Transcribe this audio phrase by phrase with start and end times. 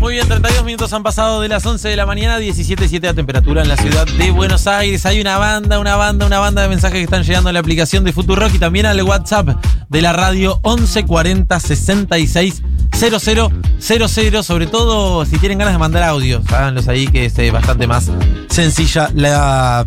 [0.00, 3.60] Muy bien, 32 minutos han pasado de las 11 de la mañana, 17.7 la temperatura
[3.60, 5.04] en la ciudad de Buenos Aires.
[5.04, 8.02] Hay una banda, una banda, una banda de mensajes que están llegando a la aplicación
[8.02, 12.62] de Futurock y también al WhatsApp de la radio 1140 66
[12.98, 14.42] 0000.
[14.42, 18.10] Sobre todo si tienen ganas de mandar audios, háganlos ahí que es bastante más
[18.48, 19.84] sencilla la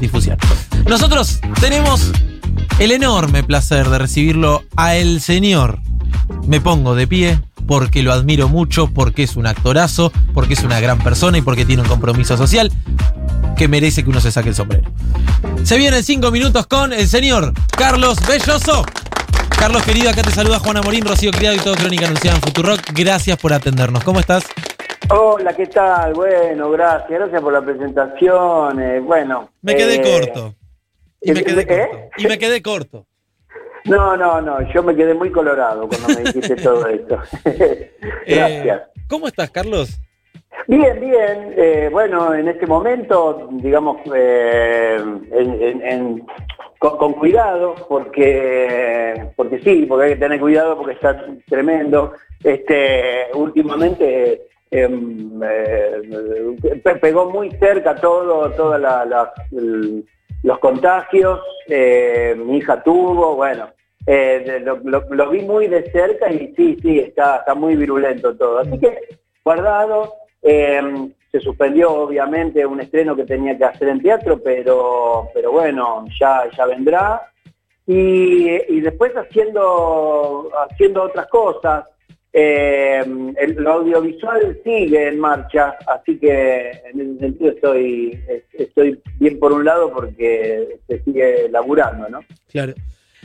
[0.00, 0.38] difusión.
[0.88, 2.10] Nosotros tenemos
[2.78, 5.80] el enorme placer de recibirlo a el señor.
[6.46, 10.80] Me pongo de pie porque lo admiro mucho, porque es un actorazo, porque es una
[10.80, 12.70] gran persona y porque tiene un compromiso social
[13.56, 14.90] que merece que uno se saque el sombrero.
[15.64, 18.84] Se vienen cinco minutos con el señor Carlos Belloso.
[19.58, 22.80] Carlos querido, acá te saluda Juana Morín, Rocío Criado y todo Crónica Anunciada en Futurock.
[22.94, 24.04] Gracias por atendernos.
[24.04, 24.44] ¿Cómo estás?
[25.08, 26.12] Hola, ¿qué tal?
[26.14, 28.80] Bueno, gracias, gracias por la presentación.
[28.82, 29.50] eh, bueno.
[29.62, 30.54] Me quedé eh, corto.
[31.22, 31.66] Y me quedé ¿eh?
[31.66, 32.08] corto.
[32.18, 33.06] Y me quedé corto.
[33.86, 37.18] No, no, no, yo me quedé muy colorado cuando me dijiste todo esto.
[38.26, 38.80] gracias.
[38.80, 40.00] Eh, ¿Cómo estás, Carlos?
[40.66, 41.54] Bien, bien.
[41.56, 44.96] eh, bueno, en este momento, digamos, eh,
[45.32, 46.26] en- en- en-
[46.78, 52.12] con, con cuidado, porque, porque sí, porque hay que tener cuidado porque está tremendo.
[52.42, 56.02] Este, últimamente em, eh,
[56.82, 58.80] pe- pegó muy cerca todo, todos
[60.42, 61.40] los contagios.
[61.68, 63.68] eh, mi hija tuvo, bueno,
[64.06, 68.58] eh, lo- lo vi muy de cerca y sí, sí, está, está muy virulento todo.
[68.60, 68.98] Así que
[69.44, 70.14] guardado.
[70.42, 70.80] eh,
[71.32, 76.44] se suspendió obviamente un estreno que tenía que hacer en teatro, pero, pero bueno, ya,
[76.56, 77.30] ya vendrá.
[77.86, 81.84] Y, y después haciendo, haciendo otras cosas.
[82.32, 83.02] Eh,
[83.38, 88.20] el, lo audiovisual sigue en marcha, así que en ese sentido estoy,
[88.52, 92.20] estoy bien por un lado porque se sigue laburando, ¿no?
[92.50, 92.74] Claro.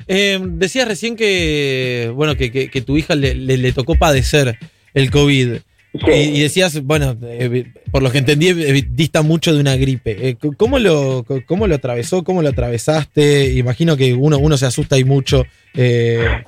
[0.07, 4.57] Eh, decías recién que, bueno, que, que- que tu hija le, le- le tocó padecer
[4.93, 5.55] el COVID.
[5.93, 6.11] Sí.
[6.11, 10.29] Y, y decías, bueno, eh, por lo que entendí, eh, dista mucho de una gripe.
[10.29, 12.23] Eh, ¿cómo, lo, ¿Cómo lo atravesó?
[12.23, 13.51] ¿Cómo lo atravesaste?
[13.53, 15.43] Imagino que uno, uno se asusta y mucho.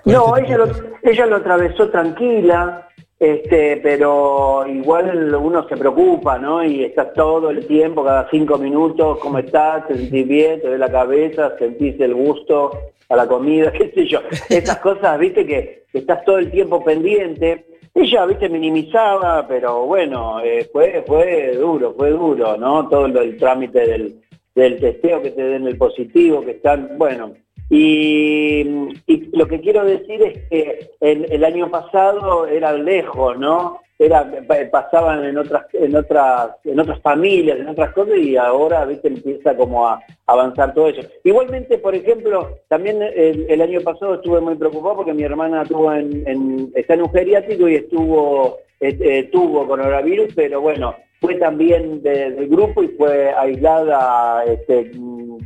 [0.05, 0.65] No, este ella lo,
[1.03, 2.87] ella lo atravesó tranquila,
[3.19, 6.63] este, pero igual uno se preocupa, ¿no?
[6.63, 9.87] Y está todo el tiempo, cada cinco minutos, ¿cómo estás?
[9.87, 10.61] ¿Te sentís bien?
[10.61, 11.51] ¿Te duele la cabeza?
[11.59, 12.71] ¿Sentís el gusto
[13.09, 13.71] a la comida?
[13.77, 14.19] ¿Qué sé yo?
[14.49, 17.65] Esas cosas, viste, que, que estás todo el tiempo pendiente.
[17.95, 22.89] Ella, viste, minimizaba, pero bueno, eh, fue, fue duro, fue duro, ¿no?
[22.89, 24.15] Todo el trámite del,
[24.55, 27.33] del testeo que te den el positivo, que están, bueno.
[27.69, 28.61] Y,
[29.07, 33.82] y lo que quiero decir es que el, el año pasado era lejos, ¿no?
[33.99, 38.85] Era, pa- pasaban en otras, en otras, en otras familias, en otras cosas, y ahora
[38.85, 41.07] viste empieza como a avanzar todo eso.
[41.23, 46.23] Igualmente, por ejemplo, también el, año pasado estuve muy preocupado porque mi hermana tuvo en,
[46.27, 52.01] en- está en un geriátrico y estuvo, eh, eh, tuvo coronavirus, pero bueno, fue también
[52.01, 55.37] de- del grupo y fue aislada este, mm,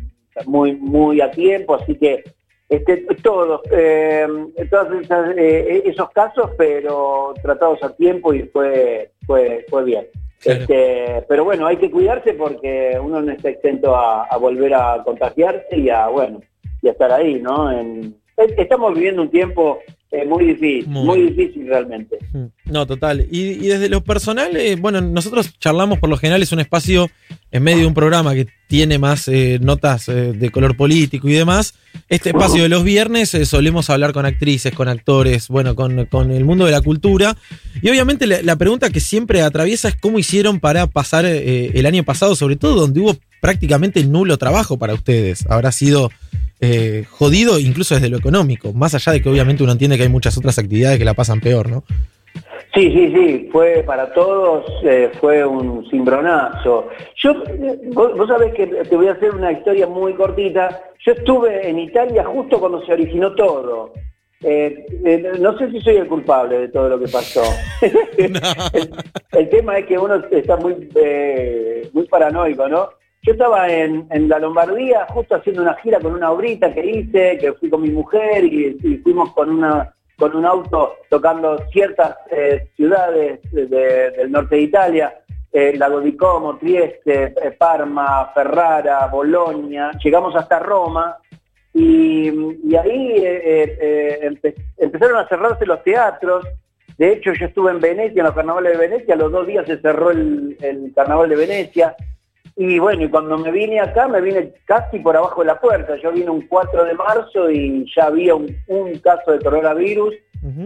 [0.45, 2.23] muy, muy a tiempo, así que
[2.69, 4.27] este, todos, eh,
[4.69, 10.07] todos esas, eh, esos casos, pero tratados a tiempo y fue, fue, fue bien.
[10.39, 10.61] Claro.
[10.61, 15.01] Este, pero bueno, hay que cuidarse porque uno no está exento a, a volver a
[15.03, 16.41] contagiarse y a, bueno,
[16.81, 17.71] y a estar ahí, ¿no?
[17.71, 19.79] En- estamos viviendo un tiempo
[20.11, 21.05] eh, muy difícil, Muy.
[21.05, 22.17] muy difícil realmente.
[22.33, 23.27] Mm, No, total.
[23.29, 27.09] Y, y desde lo personal, eh, bueno, nosotros charlamos por lo general, es un espacio
[27.51, 31.33] en medio de un programa que tiene más eh, notas eh, de color político y
[31.33, 31.73] demás.
[32.09, 36.31] Este espacio de los viernes eh, solemos hablar con actrices, con actores, bueno, con, con
[36.31, 37.35] el mundo de la cultura.
[37.81, 42.03] Y obviamente la, la pregunta que siempre atraviesa es cómo hicieron para pasar el año
[42.03, 45.45] pasado, sobre todo donde hubo prácticamente nulo trabajo para ustedes.
[45.49, 46.11] Habrá sido
[46.59, 50.09] eh, jodido incluso desde lo económico, más allá de que obviamente uno entiende que hay
[50.09, 51.83] muchas otras actividades que la pasan peor, ¿no?
[52.73, 56.89] Sí, sí, sí, fue para todos, eh, fue un cimbronazo.
[57.15, 57.33] Yo,
[57.93, 60.83] vos, vos sabés que te voy a hacer una historia muy cortita.
[61.05, 63.93] Yo estuve en Italia justo cuando se originó todo.
[64.43, 67.41] Eh, eh, no sé si soy el culpable de todo lo que pasó.
[67.81, 68.39] el,
[69.31, 70.75] el tema es que uno está muy,
[71.93, 72.89] muy paranoico, ¿no?
[73.27, 77.51] Yo estaba en, la Lombardía justo haciendo una gira con una obrita que hice, que
[77.59, 83.39] fui con mi mujer y, fuimos con una con un auto tocando ciertas eh, ciudades
[83.51, 85.13] de- de- del norte de Italia,
[85.51, 91.17] eh, Lago di Como, Trieste, eh, Parma, Ferrara, Bolonia, llegamos hasta Roma
[91.73, 92.29] y,
[92.77, 96.45] ahí eh, empe- empezaron a cerrarse los teatros.
[96.97, 99.77] De hecho, yo estuve en Venecia, en los carnavales de Venecia, los dos días se
[99.81, 100.57] cerró el
[100.95, 101.93] carnaval de Venecia.
[102.57, 105.95] Y bueno, y cuando me vine acá, me vine casi por abajo de la puerta.
[105.97, 110.15] Yo vine un 4 de marzo y ya había un, un caso de coronavirus.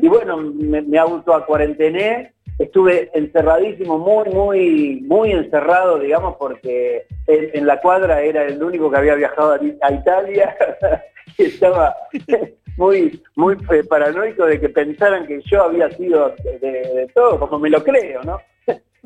[0.01, 2.33] Y bueno, me, me autoacuarentené
[2.63, 8.97] estuve encerradísimo, muy, muy, muy encerrado, digamos, porque en, la cuadra era el único que
[8.97, 10.55] había viajado a, Italia
[11.37, 11.95] y estaba
[12.77, 17.69] muy, muy eh, paranoico de que pensaran que yo había sido de, todo, como me
[17.69, 18.39] lo creo, ¿no?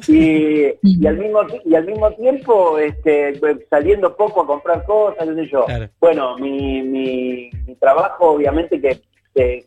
[0.08, 3.40] Y, al mismo y al mismo tiempo este,
[3.70, 5.66] saliendo poco a comprar cosas, no sé yo.
[6.00, 7.50] Bueno, mi, mi,
[7.80, 9.02] trabajo obviamente que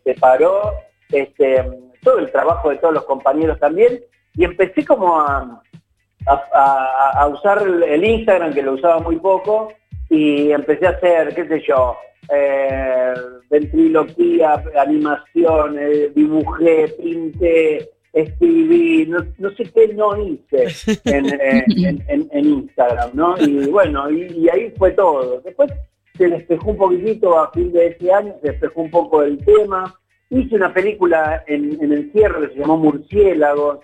[0.04, 0.74] se paró,
[1.10, 1.64] este,
[2.02, 4.00] todo el trabajo de todos los compañeros también,
[4.34, 5.62] y empecé como a,
[6.26, 9.72] a, usar el Instagram, que lo usaba muy poco,
[10.10, 11.96] y empecé a hacer, qué sé yo,
[12.32, 13.14] eh,
[13.50, 15.78] ventriloquía, animación,
[16.14, 20.66] dibujé, pinté, escribí, no, sé qué no hice
[21.04, 23.34] en, Instagram, ¿no?
[23.38, 25.40] Y bueno, y, ahí fue todo.
[25.40, 25.70] Después
[26.16, 29.94] se despejó un poquitito a fin de ese año, se despejó un poco el tema,
[30.30, 33.78] Hice una película en, en encierro que se llamó Murciélagos,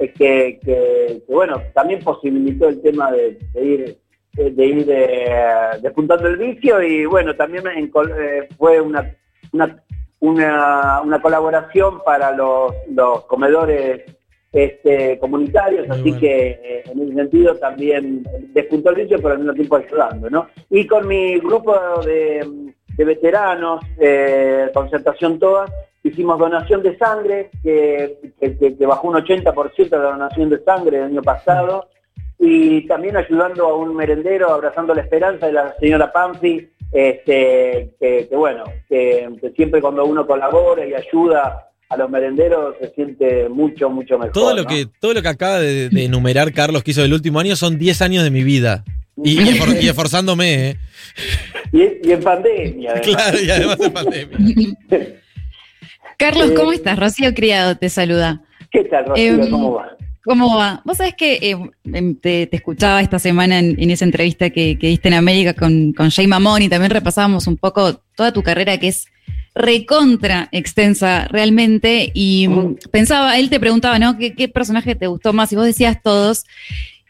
[0.00, 3.96] eh, que, que, bueno, también posibilitó el tema de, ir
[4.32, 4.86] de ir
[5.80, 9.16] despuntando el vicio y bueno, también eh, fue una,
[9.52, 9.80] una,
[10.24, 14.02] una, colaboración para los, los comedores
[14.52, 19.54] este, comunitarios, así que eh, en ese sentido también despuntó el vicio, pero al mismo
[19.54, 20.48] tiempo ayudando, ¿no?
[20.70, 21.74] Y con mi grupo
[22.04, 25.66] de, de veteranos, eh, concertación toda,
[26.04, 28.18] hicimos donación de sangre, que,
[28.86, 31.88] bajó un 80% de la donación de sangre el año pasado,
[32.38, 38.28] y también ayudando a un merendero, abrazando la esperanza de la señora Pamfi, este, que,
[38.30, 44.16] bueno, que, siempre cuando uno colabora y ayuda a los merenderos se siente mucho, mucho
[44.16, 44.32] mejor.
[44.32, 47.56] Todo lo, que, todo lo que acaba de, enumerar Carlos que hizo el último año
[47.56, 48.84] son 10 años de mi vida.
[49.16, 50.76] Y, y, esforzándome, ¿eh?
[51.72, 52.94] Y, en pandemia.
[53.00, 54.38] Claro, y además en pandemia.
[56.16, 56.96] Carlos, ¿cómo estás?
[56.96, 58.40] Rocío Criado te saluda.
[58.70, 59.34] ¿Qué tal, Rocío?
[59.34, 59.96] Em, ¿Cómo va?
[60.24, 60.80] ¿Cómo va?
[60.84, 65.14] Vos sabés que em, em, te, escuchaba esta semana en, esa entrevista que, diste en
[65.14, 69.06] América con, con Jay Mamón y también repasábamos un poco toda tu carrera que es
[69.54, 72.48] recontra extensa realmente y
[72.90, 74.18] pensaba, él te preguntaba, ¿no?
[74.18, 75.52] ¿Qué, ¿Qué, personaje te gustó más?
[75.52, 76.44] Y vos decías todos.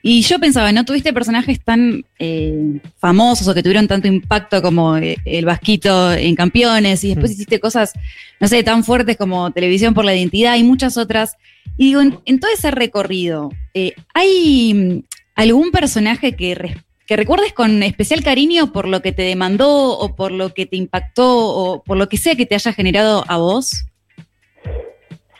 [0.06, 4.98] Y yo pensaba, ¿no tuviste personajes tan eh, famosos o que tuvieron tanto impacto como
[4.98, 7.32] eh, el Vasquito en Campeones y después mm.
[7.32, 7.94] hiciste cosas,
[8.38, 11.38] no sé, tan fuertes como Televisión por la Identidad y muchas otras?
[11.78, 15.04] Y digo, en, todo ese recorrido, eh, ¿hay mm,
[15.36, 20.32] algún personaje que, que recuerdes con especial cariño por lo que te demandó o por
[20.32, 23.86] lo que te impactó o por lo que sea que te haya generado a vos?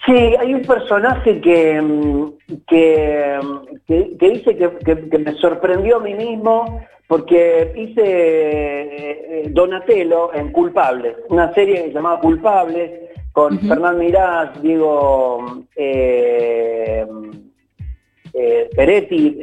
[0.07, 2.33] Sí, hay un personaje que, mm,
[2.67, 3.41] que,
[3.87, 11.53] que, dice que, me sorprendió a mí mismo porque hice eh, Donatello en Culpables, una
[11.55, 12.91] serie que se llamaba Culpables,
[13.33, 17.07] con Fernán Mirás, Diego eh,
[18.33, 19.39] eh, Peretti,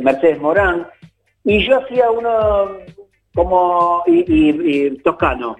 [0.00, 0.86] Mercedes Morán,
[1.44, 2.78] y yo hacía uno
[3.34, 5.56] como y, y Toscano.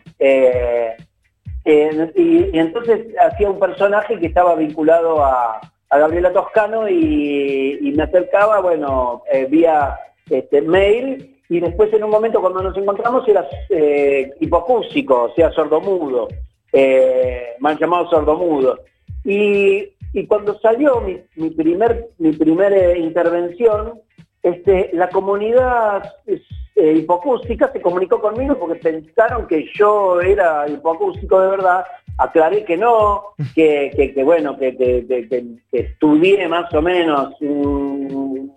[1.65, 5.61] Eh, y, entonces hacía un personaje que estaba vinculado a,
[5.91, 9.99] Gabriela Toscano y, me acercaba, bueno, eh, vía
[10.29, 15.51] este, mail y después en un momento cuando nos encontramos era eh, hipocúsico, o sea,
[15.51, 16.29] sordomudo,
[16.73, 18.79] eh, mal llamado sordomudo.
[19.25, 24.01] Y, y cuando salió mi, mi primer mi primera intervención,
[24.43, 31.51] este, la comunidad eh, hipocústica se comunicó conmigo porque pensaron que yo era hipoacústico de
[31.51, 31.85] verdad.
[32.17, 38.53] Aclaré que no, que, bueno, que, estudié más o menos un,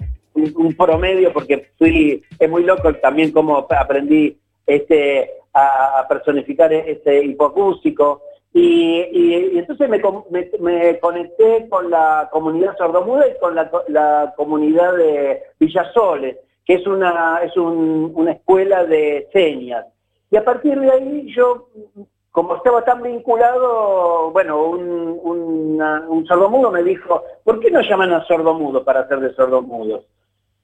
[0.78, 8.22] promedio porque fui, es muy loco también como aprendí este, a, personificar este hipoacústico.
[8.54, 10.00] Y, entonces me,
[11.00, 17.58] conecté con la comunidad sordomuda y con la, comunidad de Villasoles, que es una, es
[17.58, 19.86] una escuela de señas.
[20.30, 21.70] Y a partir de ahí yo,
[22.32, 28.26] como estaba tan vinculado, bueno, un, un sordomudo me dijo, ¿por qué no llaman a
[28.26, 30.06] sordomudo para hacer de sordomudos?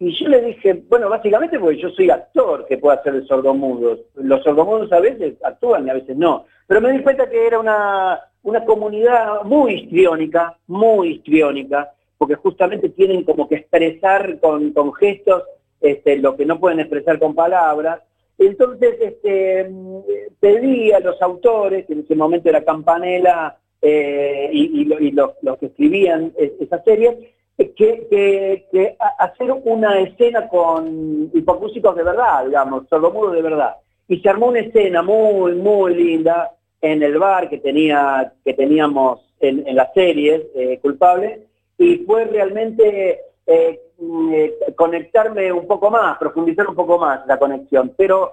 [0.02, 4.00] Y yo le dije, bueno, básicamente porque yo soy actor que puede hacer de sordomudos.
[4.16, 6.46] Los sordomudos a veces actúan y a veces no.
[6.68, 12.90] Pero me di cuenta que era una, una comunidad muy histriónica, muy histriónica, porque justamente
[12.90, 15.44] tienen como que expresar con, con gestos
[15.82, 18.02] este, lo que no pueden expresar con palabras.
[18.38, 19.70] Entonces este,
[20.40, 25.68] pedí a los autores, que en ese momento era Campanella eh, y, los, los, que
[25.68, 27.34] escribían esa serie,
[27.68, 33.76] que, que, hacer una escena con hipocúsicos de verdad, digamos, sordomudos de verdad.
[34.08, 36.52] Y se armó una escena muy, muy linda,
[36.82, 41.48] en el bar que, tenía, que teníamos en, en las series eh, culpable
[41.78, 47.38] y fue realmente eh, mm, eh, conectarme un poco más, profundizar un poco más la
[47.38, 47.94] conexión.
[47.98, 48.32] Pero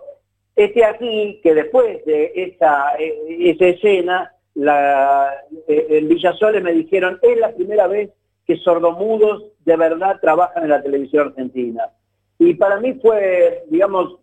[0.54, 7.52] este aquí que después de esa, esa escena, la, en Villasole me dijeron, es la
[7.52, 8.10] primera vez
[8.46, 11.90] que sordomudos de verdad trabajan en la televisión argentina.
[12.38, 14.18] Y para mí fue, digamos,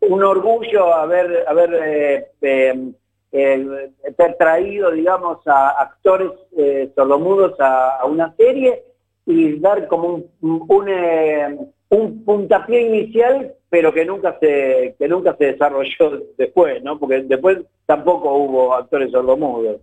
[0.00, 2.92] un orgullo haber, haber eh,
[3.32, 3.90] eh,
[4.38, 8.84] traído, digamos, a actores eh, sordomudos a, una serie
[9.26, 11.58] y dar como un, un, eh,
[11.90, 16.98] un, puntapié inicial, pero que nunca se que nunca se desarrolló después, ¿no?
[16.98, 19.80] Porque después tampoco hubo actores sordomudos.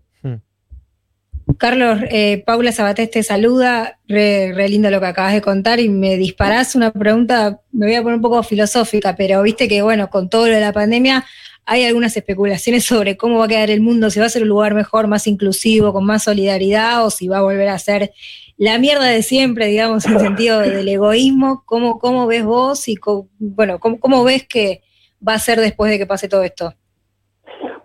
[1.58, 5.90] Carlos, eh, Paula Sabatés te saluda, re, re, lindo lo que acabas de contar y
[5.90, 10.10] me disparás una pregunta, me voy a poner un poco filosófica, pero viste que bueno,
[10.10, 11.24] con todo lo de la pandemia
[11.66, 14.50] hay algunas especulaciones sobre cómo va a quedar el mundo, si va a ser un
[14.50, 18.12] lugar mejor, más inclusivo, con más solidaridad, o si va a volver a ser
[18.58, 21.64] la mierda de siempre, digamos, en el sentido del egoísmo.
[21.66, 22.98] ¿Cómo, cómo ves vos y
[23.40, 24.82] bueno, cómo, cómo ves que
[25.28, 26.74] va a ser después de que pase todo esto?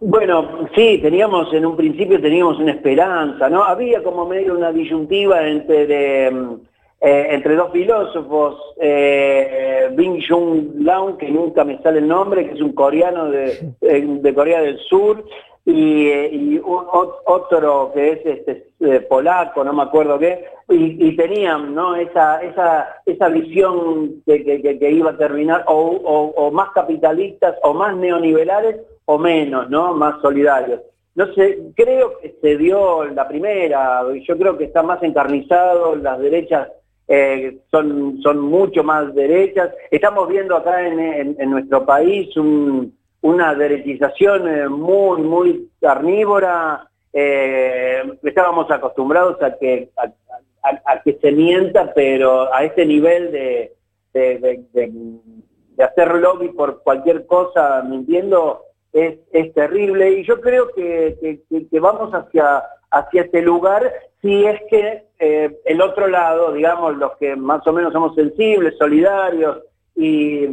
[0.01, 3.65] Bueno, sí, teníamos en un principio teníamos una esperanza, ¿no?
[3.65, 6.29] Había como medio una disyuntiva entre
[7.03, 12.55] eh, entre dos filósofos, eh, Bing Jung Laung, que nunca me sale el nombre, que
[12.55, 15.25] es un coreano de, de Corea del Sur,
[15.65, 21.97] y, y otro que es este, eh, polaco, no me acuerdo qué, y, tenían ¿no?
[21.97, 27.97] esa, esa, esa visión que, que, iba a terminar, o, o, más capitalistas, o más
[27.97, 29.95] neoliberales, o menos, ¿no?
[29.95, 30.81] más solidarios.
[31.15, 36.19] No sé, creo que se dio la primera, yo creo que está más encarnizado, las
[36.19, 36.69] derechas
[37.13, 39.71] eh, son, son mucho más derechas.
[39.91, 42.29] Estamos viendo acá en, nuestro país
[43.21, 46.89] una derechización eh, muy, muy carnívora.
[47.13, 49.91] Eh, estábamos acostumbrados a que,
[50.63, 53.73] a, que se mienta, pero a este nivel de,
[54.13, 60.11] de, hacer lobby por cualquier cosa mintiendo es, es terrible.
[60.11, 63.93] Y yo creo que, que vamos hacia, hacia este lugar
[64.23, 68.77] si es que eh, el otro lado, digamos, los que más o menos somos sensibles,
[68.77, 69.61] solidarios
[69.97, 70.47] y,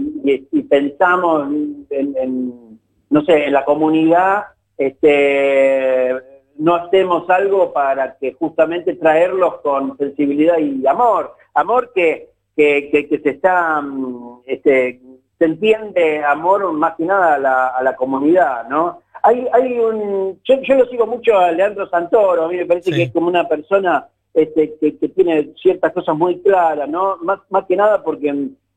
[0.70, 1.48] pensamos
[1.90, 2.80] en,
[3.10, 4.46] no sé, en la comunidad,
[4.78, 6.14] este,
[6.58, 11.34] no hacemos algo para que justamente traerlos con sensibilidad y amor.
[11.54, 15.02] Amor que, que, se está, mm, este,
[15.38, 19.02] se entiende amor más que nada a la, a la comunidad, ¿no?
[19.24, 22.92] Hay, hay un, yo, yo, lo sigo mucho a Leandro Santoro, a mí me parece
[22.92, 27.18] que es como una persona este, que, tiene ciertas cosas muy claras, ¿no?
[27.18, 28.34] Más, más que nada porque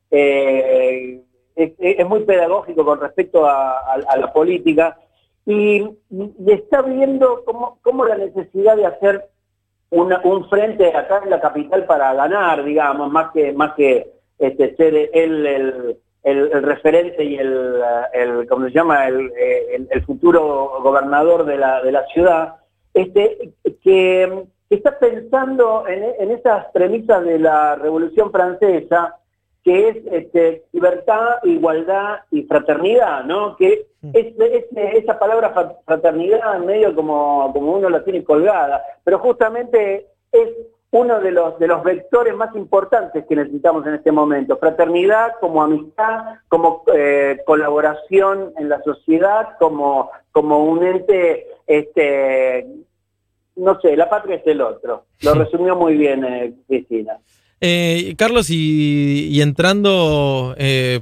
[0.09, 1.21] eh,
[1.55, 4.97] es, muy pedagógico con respecto a, la política
[5.45, 5.87] y,
[6.47, 9.29] está viendo cómo, cómo, la necesidad de hacer
[9.91, 15.09] un frente acá en la capital para ganar, digamos, más que, más que este, ser
[15.13, 17.81] él el el, referente y el,
[18.13, 19.31] el, ¿cómo se llama?, el,
[19.89, 22.55] el, futuro gobernador de la, de la ciudad,
[22.93, 29.17] este, que, está pensando en, en, esas premisas de la Revolución Francesa,
[29.63, 33.55] que es este, libertad, igualdad y fraternidad, ¿no?
[33.57, 34.11] Que mm.
[34.13, 34.65] es, es,
[35.03, 35.53] esa palabra
[35.85, 40.49] fraternidad medio como, como uno la tiene colgada, pero justamente es
[40.91, 44.57] uno de los, de los vectores más importantes que necesitamos en este momento.
[44.57, 52.67] Fraternidad como amistad, como eh, colaboración en la sociedad, como, como un ente, este,
[53.55, 55.05] no sé, la patria es el otro.
[55.21, 57.17] Lo resumió muy bien eh, Cristina.
[57.61, 60.55] Eh, Carlos, y, entrando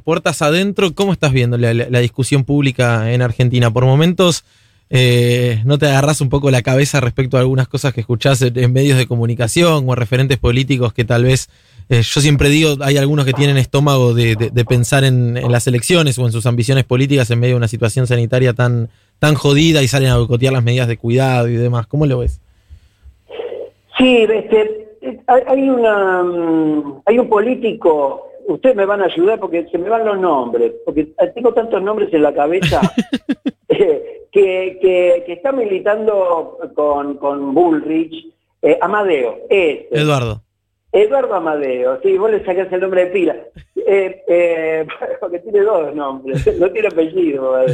[0.03, 3.71] puertas adentro, ¿cómo estás viendo la, la, discusión pública en Argentina?
[3.71, 4.43] Por momentos
[4.91, 8.73] eh, no te agarras un poco la cabeza respecto a algunas cosas que escuchás en,
[8.73, 11.49] medios de comunicación o referentes políticos que tal vez,
[11.89, 14.35] eh, yo siempre digo, hay algunos que tienen estómago de,
[14.67, 18.53] pensar en, las elecciones o en sus ambiciones políticas en medio de una situación sanitaria
[18.53, 21.85] tan, tan jodida y salen a boicotear las medidas de cuidado y demás.
[21.85, 22.41] ¿Cómo lo ves?
[23.97, 24.87] Sí, este,
[25.27, 30.05] hay, una, mm, hay un político ustedes me van a ayudar porque se me van
[30.05, 32.81] los nombres, porque tengo tantos nombres en la cabeza
[34.31, 39.39] que, está militando con, con Bullrich, eh, Amadeo.
[39.49, 40.41] Eduardo.
[40.91, 43.35] Eduardo Amadeo, sí, vos le sacás el nombre de pila.
[43.75, 44.87] Eh, eh,
[45.19, 47.57] porque tiene dos nombres, no tiene apellido.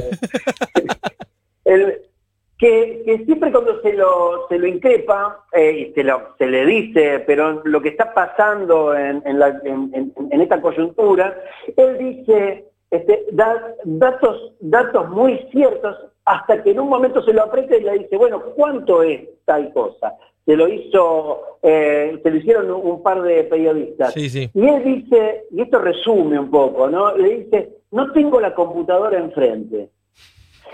[2.58, 7.62] que, siempre cuando se lo, se lo increpa, y se, lo, se le dice, pero
[7.64, 11.42] lo que está pasando en, la, en esta coyuntura,
[11.78, 17.44] él dice este, da, datos, datos muy ciertos hasta que en un momento se lo
[17.44, 20.16] aprieta y le dice, bueno, ¿cuánto es tal cosa?
[20.46, 24.14] Se lo hizo, eh, se lo hicieron un par de periodistas.
[24.14, 24.50] Sí, sí.
[24.54, 27.16] Y él dice, y esto resume un poco, ¿no?
[27.16, 29.90] Le dice, no tengo la computadora enfrente.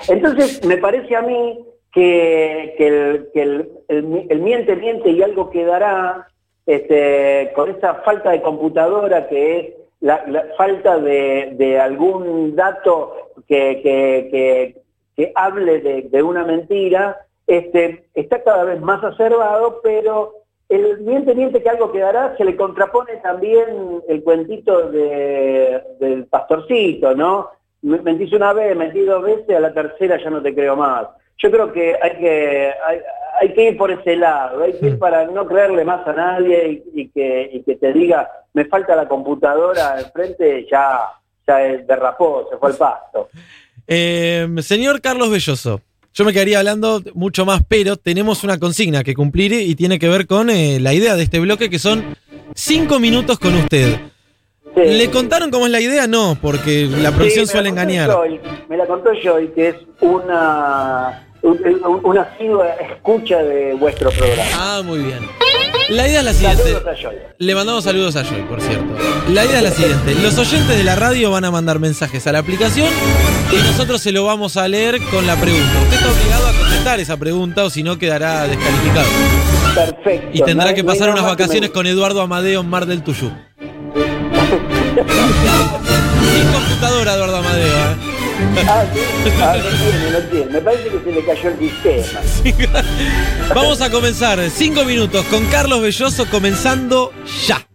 [0.08, 1.60] Entonces, me parece a mí
[1.94, 6.28] que, que el, que el- el- el miente, miente y algo quedará
[6.66, 13.14] este, con esa falta de computadora que es la, la falta de, de algún dato
[13.48, 14.81] que, que-
[15.16, 20.34] que- hable de, de una mentira, este, está cada vez más acervado, pero
[20.70, 27.14] el miente, miente que algo quedará, se le contrapone también el cuentito de- del pastorcito,
[27.16, 27.50] ¿no?
[27.82, 31.08] Me- Mentís una vez, mentí dos veces, a la tercera ya no te creo más.
[31.40, 33.00] Yo creo que hay que, hay,
[33.42, 36.84] hay que ir por ese lado, hay que ir para no creerle más a nadie
[36.94, 41.00] y, y que, y que te diga, me falta la computadora enfrente, ya,
[41.48, 43.30] ya derrapó, se fue al pasto.
[43.88, 45.82] Eh, señor Carlos Belloso,
[46.14, 50.10] yo me quedaría hablando mucho más, pero tenemos una consigna que cumplir y tiene que
[50.10, 52.04] ver con eh, la idea de este bloque, que son
[52.54, 53.98] cinco minutos con usted.
[54.76, 54.82] Sí.
[54.86, 56.08] ¿Le contaron cómo es la idea?
[56.08, 58.10] No, porque la producción Sí, suele engañar.
[58.70, 64.44] Me la contó Joy, que es una, un- un- una asidua escucha de vuestro programa.
[64.56, 65.20] Ah, muy bien.
[65.90, 66.64] La idea es la siguiente.
[66.64, 67.16] Saludos a Joy.
[67.40, 68.86] Le mandamos saludos a Joy, por cierto.
[69.30, 70.16] La idea es la siguiente.
[70.22, 72.88] Los oyentes de la radio van a mandar mensajes a la aplicación
[73.52, 75.68] y nosotros se lo vamos a leer con la pregunta.
[75.84, 79.08] Usted está obligado a contestar esa pregunta o si no quedará descalificado.
[79.76, 80.30] Perfecto.
[80.34, 83.32] Y tendrá No que pasar unas vacaciones me- con Eduardo Amadeo en Mar del Tuyú.
[86.34, 87.66] Sin computadora, Eduardo Amadeo.
[87.68, 88.11] ¿eh?
[88.68, 89.00] Ah, sí.
[89.42, 90.46] Ah, no tiene, no tiene.
[90.52, 92.84] Me parece que se le cayó el sistema.
[93.56, 94.40] Vamos a comenzar.
[94.50, 97.12] Cinco minutos con Carlos Belloso comenzando
[97.46, 97.66] ya.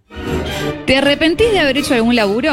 [0.86, 2.52] ¿Te arrepentís de haber hecho algún laburo?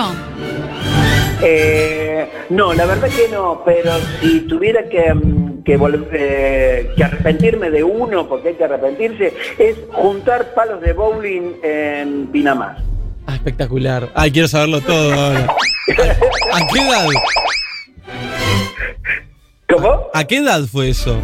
[1.42, 3.92] Eh, no, la verdad que no, pero
[4.22, 5.78] si tuviera que, mm, que,
[6.14, 12.28] eh, que arrepentirme de uno, porque hay que arrepentirse, es juntar palos de bowling en
[12.28, 12.78] Pinamar.
[13.28, 14.10] Ah, espectacular.
[14.16, 15.48] Ay, quiero saberlo todo ahora.
[15.48, 17.08] ¿A, a qué edad?
[19.76, 20.08] ¿Cómo?
[20.14, 21.18] ¿A qué edad fue eso?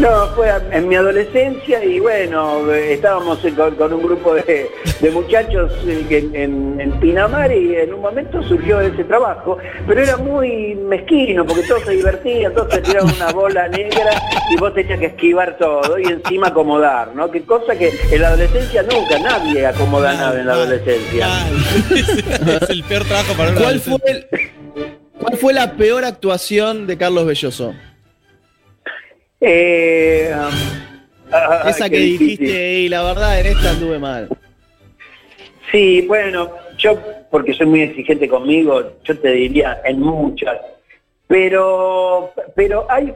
[0.00, 5.72] No, fue en mi adolescencia y bueno, estábamos con, con un grupo de, de muchachos
[5.86, 9.56] eh, en, en- en Pinamar y en un momento surgió ese trabajo,
[9.86, 14.10] pero era muy mezquino porque todos se divertían, todos se tiraban una bola negra
[14.50, 17.30] y vos tenías que esquivar todo y encima acomodar, ¿no?
[17.30, 21.28] Que cosa que en la adolescencia nunca, nadie acomoda nada en la adolescencia.
[22.62, 24.26] Es el peor trabajo para un ¿Cuál fue, el-
[25.22, 27.76] ¿Cuál fue la peor actuación de Carlos Belloso?
[29.40, 34.28] Eh, um, ah, Esa que dijiste, y la verdad, en esta anduve mal.
[35.70, 36.98] Sí, bueno, yo,
[37.30, 40.58] porque soy muy exigente conmigo, yo te diría en muchas,
[41.28, 43.14] pero, pero hay,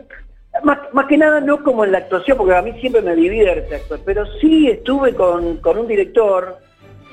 [0.63, 3.75] más, más que nada no como en la actuación, porque a mí siempre me divierte
[3.75, 6.57] actuar, pero sí estuve con, con un director,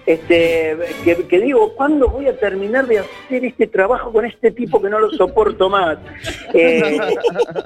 [0.06, 4.82] este, que, que digo, ¿cuándo voy a terminar de hacer este trabajo con este tipo
[4.82, 5.98] que no lo soporto más?
[6.56, 7.00] Eh,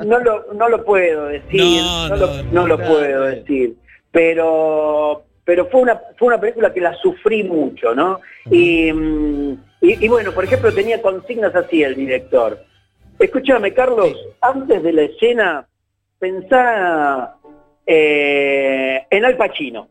[0.06, 2.94] no, lo, no lo puedo decir, No, no, no, lo, no lo claro.
[2.94, 3.76] puedo decir,
[4.12, 8.22] pero pero fue una fue una película que la sufrí mucho, ¿no?
[8.50, 12.64] Y, y, y bueno, por ejemplo, tenía consignas así el director.
[13.20, 15.68] Escúchame, Carlos, antes de la escena,
[16.20, 17.36] pensá
[17.86, 19.90] eh, en Al Pacino.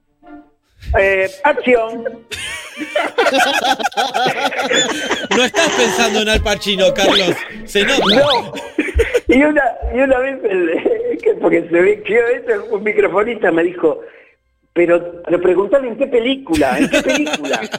[0.99, 2.05] Eh, acción.
[5.37, 7.35] No estás pensando en Al Pacino, Carlos.
[7.65, 8.05] Se nota.
[8.15, 8.53] No.
[9.29, 9.63] Y una,
[9.95, 14.01] y una vez, el- porque se ve que eso, un microfonista me dijo,
[14.73, 17.61] pero, pero preguntale en qué película, en qué película.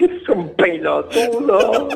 [0.00, 1.88] es un pelotudo.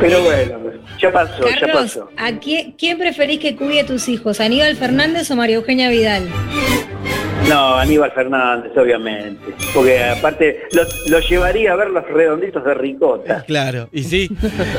[0.00, 0.58] Pero bueno,
[1.00, 2.08] ya pasó, ya pasó.
[2.16, 4.40] ¿a quién, quién preferís que cuide a tus hijos?
[4.40, 6.28] ¿Aníbal Fernández o María Eugenia Vidal?
[7.48, 9.52] No, Aníbal Fernández, obviamente.
[9.74, 13.44] Porque aparte lo, lo llevaría a ver los redonditos de ricota.
[13.46, 14.30] Claro, y sí.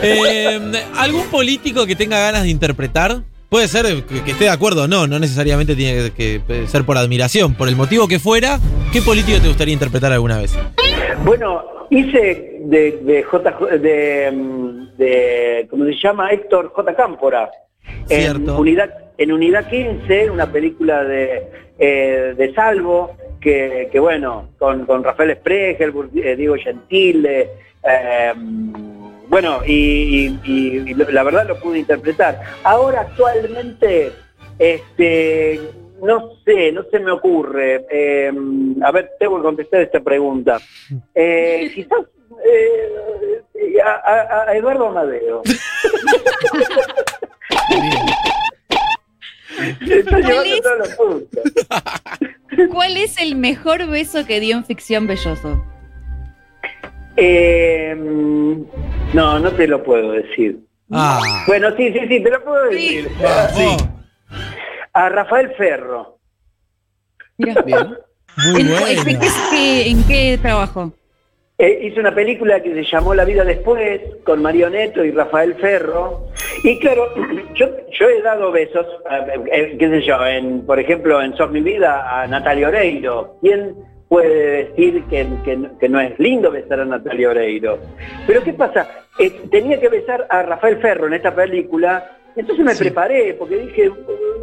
[0.01, 0.59] Eh,
[0.97, 3.21] ¿Algún político que tenga ganas de interpretar?
[3.49, 6.85] Puede ser que, que esté de acuerdo o no, no necesariamente tiene que, que ser
[6.85, 8.59] por admiración, por el motivo que fuera.
[8.91, 10.55] ¿Qué político te gustaría interpretar alguna vez?
[11.23, 11.61] Bueno,
[11.99, 13.51] hice de, de J.
[13.77, 14.31] de,
[14.97, 16.29] de ¿cómo se llama?
[16.31, 16.95] Héctor J.
[16.95, 17.49] Cámpora.
[18.09, 21.43] En unidad, en unidad 15, una película de,
[21.79, 27.49] eh, de Salvo, que, que bueno, con, con Rafael Spreger, eh, Diego Gentile,
[27.87, 28.33] eh,
[29.27, 32.39] bueno, y, y- y la verdad lo pude interpretar.
[32.63, 34.11] Ahora actualmente,
[34.59, 35.59] este
[36.03, 37.85] no sé, no se me ocurre.
[37.89, 38.31] Eh,
[38.83, 40.59] a ver, tengo que contestar esta pregunta.
[41.15, 41.99] Eh, quizás
[42.45, 44.93] eh, a, Eduardo
[49.89, 50.61] está ¿Cuál llevando es?
[50.61, 51.43] todos los puntos.
[52.71, 55.63] ¿Cuál es el mejor beso que dio en ficción Belloso?
[57.15, 57.95] Eh,
[59.13, 60.59] no, no te lo puedo decir.
[60.91, 62.97] Ah, Bueno, sí, sí, sí, te lo puedo Sí.
[62.97, 63.11] decir.
[63.21, 63.87] vamos.
[64.93, 66.19] A Rafael Ferro.
[67.37, 67.61] Mira.
[67.63, 67.97] Bien.
[68.51, 70.91] Muy ¿En, qué, qué- en qué trabajó?
[71.59, 75.53] Eh, hizo una película que se llamó La vida después, con Mario Neto y Rafael
[75.55, 76.27] Ferro.
[76.63, 77.07] Y claro,
[77.55, 81.51] yo, yo he dado besos, eh, eh, qué sé yo, en, por ejemplo, en Sos
[81.51, 83.37] mi vida a Natalia Oreiro.
[83.41, 83.75] ¿Quién
[84.09, 87.79] puede decir que, que- que no es lindo besar a Natalia Oreiro?
[88.25, 88.87] Pero ¿qué pasa?
[89.19, 93.89] Eh, tenía que besar a Rafael Ferro en esta película, entonces me preparé, porque dije,
[93.89, 94.33] "Uh,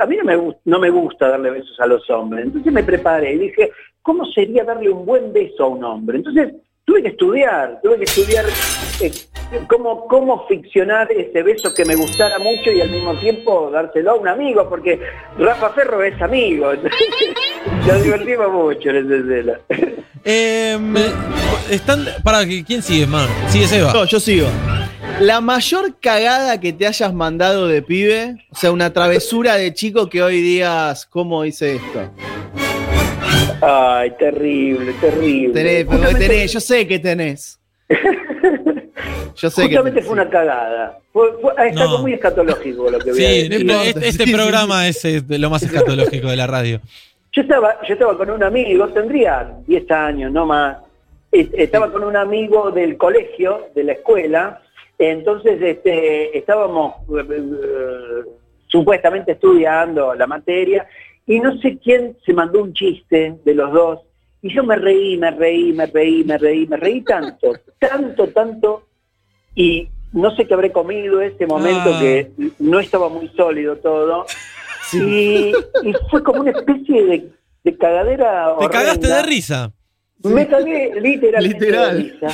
[0.00, 2.46] a mí no me, no me gusta darle besos a los hombres.
[2.46, 3.70] Entonces me preparé y dije,
[4.02, 6.18] ¿cómo sería darle un buen beso a un hombre?
[6.18, 8.44] Entonces tuve que estudiar, tuve que estudiar
[9.00, 9.12] eh,
[9.68, 14.14] cómo, cómo ficcionar ese beso que me gustara mucho y al mismo tiempo dárselo a
[14.14, 15.00] un amigo, porque
[15.38, 16.72] Rafa Ferro es amigo.
[17.86, 19.60] Nos divertimos mucho en esa escena.
[20.24, 20.78] Eh,
[21.70, 23.28] están, para, ¿quién sigue, man?
[23.48, 23.92] Sigue Seba.
[23.92, 24.46] No, yo sigo.
[25.20, 30.08] La mayor cagada que te hayas mandado de pibe, o sea, una travesura de chico
[30.08, 32.10] que hoy digas, ¿cómo hice esto?
[33.60, 35.54] Ay, terrible, terrible.
[35.86, 37.58] Tenés, tenés, yo sé que tenés.
[39.34, 40.98] Yo sé que Justamente fue una cagada.
[41.10, 41.80] Fue, fue- es No.
[41.82, 43.70] algo muy escatológico lo que voy a Sí, decir.
[43.70, 46.80] este, este Sí, sí, programa es de lo más escatológico de la radio.
[47.32, 50.76] Yo estaba, yo estaba con un amigo, tendría 10 años, no más.
[51.32, 54.60] Es- Estaba con un amigo del colegio, de la escuela.
[54.98, 58.22] Entonces este, estábamos eh,
[58.68, 60.86] supuestamente estudiando la materia
[61.26, 64.00] y no sé quién se mandó un chiste de los dos.
[64.42, 68.86] Y yo me reí, me reí, me reí, me reí, me reí tanto, tanto, tanto.
[69.54, 71.98] Y no sé qué habré comido ese momento Ah.
[72.00, 74.26] que no estaba muy sólido todo.
[74.92, 75.52] Y,
[75.84, 77.30] y fue como una especie de,
[77.64, 78.54] de cagadera.
[78.60, 79.72] Te cagaste de risa.
[80.24, 81.96] Me cagué literalmente Literal.
[81.96, 82.28] de risa.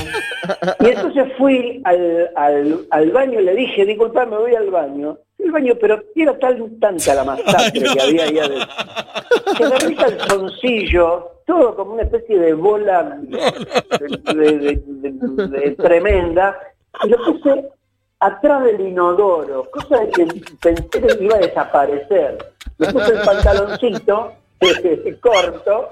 [0.81, 5.19] Y entonces fui al, al, al baño y le dije, disculpa, me voy al baño.
[5.39, 8.69] El baño, pero era tal, tanta la masacre que había ahí adentro.
[9.57, 15.71] Que agarré el calzoncillo, todo como una especie de bola de, de- de- de- de
[15.77, 16.59] tremenda,
[17.05, 17.65] y lo puse
[18.21, 20.27] atrás del inodoro, cosa de que
[20.61, 22.39] pensé que iba a desaparecer.
[22.79, 24.33] Me puse el pantaloncito
[25.21, 25.89] corto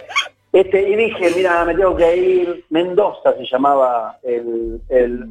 [0.61, 2.65] este, y dije, mira, me tengo que ir.
[2.71, 5.25] Mendoza se llamaba el, el,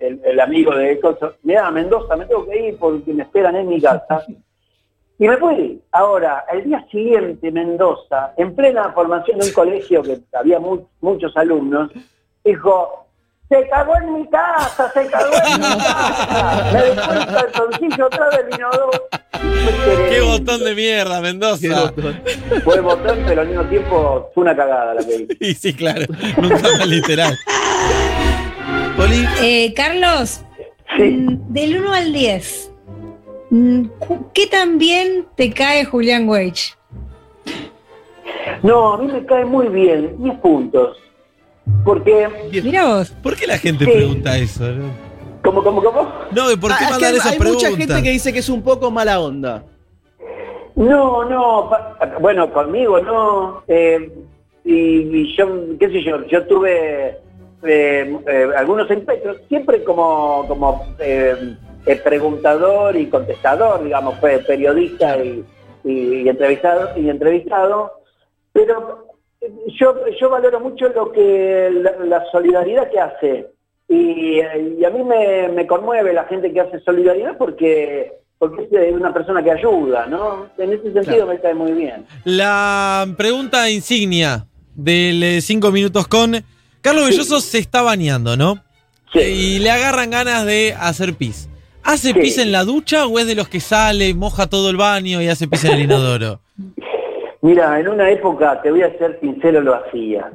[0.00, 1.34] el- el amigo de Coso.
[1.42, 4.24] Mira, Mendoza, me tengo que ir porque me esperan en mi casa.
[5.18, 5.82] Y me fui.
[5.92, 11.36] Ahora, el día siguiente, Mendoza, en plena formación de un colegio que había mu- muchos
[11.36, 11.90] alumnos,
[12.42, 13.06] dijo,
[13.50, 16.70] se cagó en mi casa, se cagó en mi casa.
[16.72, 18.90] Me dejó el calzoncillo atrás del inodoro.
[20.10, 21.92] Qué botón de mierda, Mendoza.
[22.64, 25.36] Fue botón, pero al mismo tiempo fue una cagada la que hice.
[25.40, 26.06] Y sí, claro.
[26.40, 27.38] Nunca más literal.
[28.96, 30.42] Poli, Eh, Carlos,
[30.96, 31.02] Sí.
[31.04, 32.72] mm, del 1 al 10,
[33.50, 33.84] mm,
[34.34, 36.76] ¿qué tan bien te cae Julián Weich?
[38.62, 40.96] No, a mí me cae muy bien, 10 puntos.
[41.84, 42.26] Porque,
[42.62, 43.10] Mira vos.
[43.22, 43.90] ¿Por qué la gente Sí.
[43.92, 44.64] pregunta eso?
[44.72, 44.90] No,
[45.42, 48.38] como, como, como, No, ¿por qué Ah, es que hay, mucha gente que dice que
[48.40, 49.64] es un poco mala onda.
[50.76, 53.62] no, no, pa- bueno, conmigo no.
[53.68, 54.10] eh,
[54.64, 55.46] y, y yo,
[55.78, 57.18] qué sé yo, yo tuve
[57.62, 65.16] eh, eh, algunos encuentros, siempre como, como eh, eh, preguntador y contestador, digamos, fue periodista
[65.24, 65.44] y,
[65.84, 67.92] y- y entrevistado, y entrevistado,
[68.52, 69.06] pero
[69.78, 73.46] yo, yo valoro mucho lo que la, la solidaridad que hace.
[73.90, 78.62] Y, eh, y a mí me, me conmueve la gente que hace solidaridad porque porque
[78.62, 80.46] es eh, una persona que ayuda, ¿no?
[80.56, 81.26] En ese sentido Claro.
[81.26, 82.06] me cae muy bien.
[82.24, 86.42] La pregunta insignia del 5 minutos con
[86.80, 88.62] Carlos Belloso se está bañando, ¿no?
[89.12, 91.48] Y le agarran ganas de hacer pis.
[91.82, 92.14] ¿Hace Sí.
[92.14, 95.28] pis en la ducha o es de los que sale, moja todo el baño y
[95.28, 96.40] hace pis en el inodoro?
[97.42, 100.30] Mira, en una época, te voy a ser sincero, lo hacía.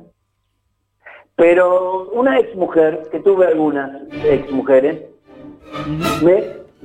[1.36, 3.92] Pero una ex mujer, que tuve algunas
[4.24, 5.02] ex mujeres,
[6.24, 6.44] me,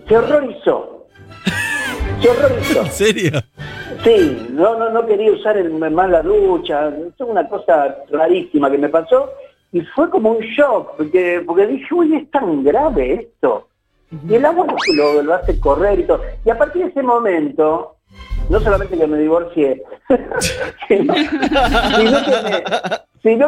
[0.09, 1.07] se horrorizó.
[2.21, 2.81] Se horrorizó.
[2.81, 3.31] ¿En serio?
[4.03, 6.89] Sí, no, no, no quería usar el, más la ducha.
[6.89, 9.31] Es una cosa rarísima que me pasó.
[9.73, 13.69] Y fue como un shock, porque, porque dije, uy, es tan grave esto.
[14.29, 16.23] Y el agua lo, lo hace correr y todo.
[16.45, 17.97] Y a partir de ese momento,
[18.49, 19.83] no solamente que me divorcié,
[20.89, 21.15] sino,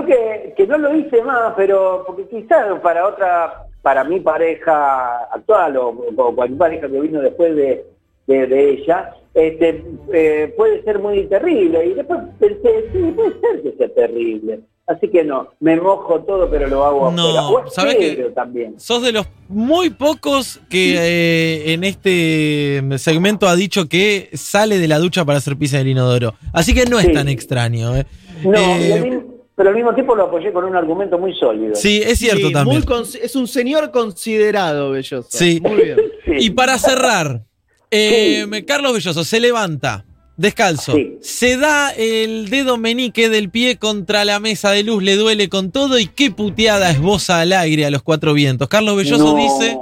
[0.06, 5.76] que, que- no lo hice más, pero porque quizás para otra, para mi pareja actual
[5.76, 5.94] o,
[6.34, 7.84] cualquier pareja que vino después de,
[8.26, 11.86] de- de ella, este, eh, puede ser muy terrible.
[11.86, 14.60] Y después pensé, sí, puede ser que sea terrible.
[14.96, 17.66] Así que no, me mojo todo, pero lo hago No, afuera.
[17.68, 18.10] O ¿sabés qué?
[18.10, 18.78] espero también.
[18.78, 24.88] Sos de los muy pocos que eh, en este segmento ha dicho que sale de
[24.88, 26.34] la ducha para hacer pizza del inodoro.
[26.52, 27.96] Así que no es tan extraño.
[27.96, 28.06] eh.
[28.44, 29.22] No, Eh, mismo-
[29.54, 31.74] pero al mismo tiempo lo apoyé con un argumento muy sólido.
[31.74, 32.82] sí, es cierto Sí, también.
[33.22, 35.28] es un señor considerado, Belloso.
[35.30, 35.60] Sí.
[35.62, 35.96] Muy bien.
[36.24, 36.32] Sí.
[36.38, 37.42] Y para cerrar,
[37.90, 40.04] eh, Carlos Belloso se levanta,
[40.42, 41.16] descalzo, Sí.
[41.22, 45.70] se da el dedo menique del pie contra la mesa de luz, le duele con
[45.72, 48.68] todo y qué puteada esboza al aire a los cuatro vientos.
[48.68, 49.78] Carlos Belloso no, dice,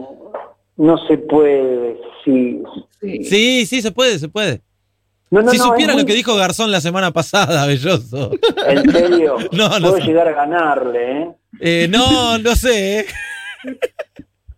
[0.77, 2.63] No se puede, sí.
[3.01, 4.61] sí, sí, se puede, se puede.
[5.33, 8.31] No, no, si no, supiera lo muy- que dijo Garzón la semana pasada, Belloso.
[8.67, 10.03] En serio, No, no puedo sé.
[10.09, 11.31] llegar a ganarle, ¿eh?
[11.61, 13.01] Eh, no, no sé.
[13.01, 13.07] eh.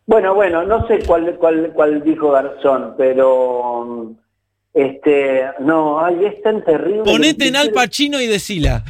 [0.06, 4.12] Bueno, bueno, no sé cuál, cuál, cuál dijo Garzón, pero
[4.74, 7.02] este, no, ay, es tan terrible.
[7.04, 8.84] Ponete en Al Pacino y decila.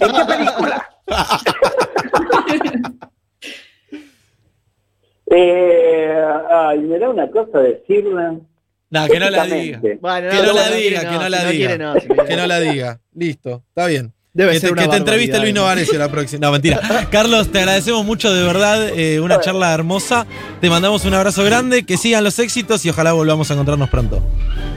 [0.00, 0.88] ¿En qué película?
[5.30, 8.36] eh, ay, me da una cosa decirla.
[8.90, 9.80] No, que no la diga.
[10.00, 11.68] Bueno, Que no la diga, que no la diga.
[12.26, 12.46] Que no.
[12.46, 13.00] la diga.
[13.14, 14.12] Listo, está bien.
[14.32, 15.62] Debe que ser te, una que te entreviste Luis ¿no?
[15.62, 16.46] Novarecio la próxima.
[16.46, 16.80] No, mentira.
[17.10, 18.88] Carlos, te agradecemos mucho, de verdad.
[18.96, 20.26] eh, una charla hermosa.
[20.60, 21.84] Te mandamos un abrazo grande.
[21.84, 24.22] Que sigan los éxitos y ojalá volvamos a encontrarnos pronto.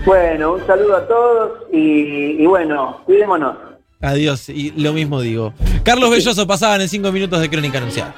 [0.06, 3.56] Bueno, un saludo a todos y, y bueno, cuidémonos.
[4.02, 4.50] Adiós.
[4.50, 5.54] Y lo mismo digo.
[5.84, 8.14] Carlos Belloso pasaban en cinco minutos de Crónica Anunciada.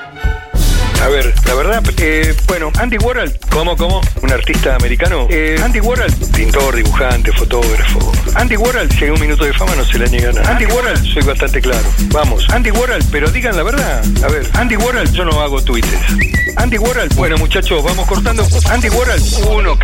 [1.05, 4.01] A ver, la verdad, eh, bueno, Andy Warhol, ¿cómo, cómo?
[4.23, 5.27] Un artista americano.
[5.29, 8.11] Eh, Andy Warhol, pintor, dibujante, fotógrafo.
[8.33, 10.49] Andy Warhol, si hay un minuto de fama, no se le niega nada.
[10.49, 11.87] Andy Warhol, soy bastante claro.
[12.07, 14.03] Vamos, Andy Warhol, pero digan la verdad.
[14.23, 15.87] A ver, Andy Warhol, yo no hago tweets.
[16.55, 18.43] Andy Warhol, bueno muchachos, vamos cortando.
[18.71, 19.77] Andy Warhol, uno,